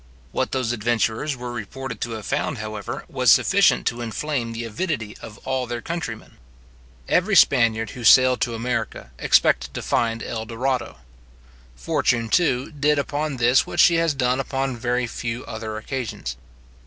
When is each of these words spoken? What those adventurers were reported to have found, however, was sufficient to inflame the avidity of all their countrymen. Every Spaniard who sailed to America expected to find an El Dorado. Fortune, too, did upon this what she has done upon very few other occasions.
What 0.31 0.51
those 0.51 0.71
adventurers 0.71 1.37
were 1.37 1.51
reported 1.53 2.01
to 2.01 2.11
have 2.13 2.25
found, 2.25 2.57
however, 2.57 3.05
was 3.07 3.31
sufficient 3.31 3.85
to 3.85 4.01
inflame 4.01 4.51
the 4.51 4.63
avidity 4.65 5.15
of 5.21 5.37
all 5.45 5.67
their 5.67 5.79
countrymen. 5.79 6.37
Every 7.07 7.35
Spaniard 7.35 7.91
who 7.91 8.03
sailed 8.03 8.41
to 8.41 8.55
America 8.55 9.11
expected 9.19 9.75
to 9.75 9.81
find 9.83 10.23
an 10.23 10.27
El 10.29 10.45
Dorado. 10.47 10.97
Fortune, 11.75 12.29
too, 12.29 12.71
did 12.71 12.97
upon 12.97 13.37
this 13.37 13.67
what 13.67 13.79
she 13.79 13.97
has 13.97 14.15
done 14.15 14.39
upon 14.39 14.75
very 14.75 15.05
few 15.05 15.45
other 15.45 15.77
occasions. 15.77 16.35